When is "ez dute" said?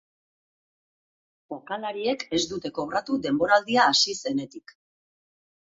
2.39-2.73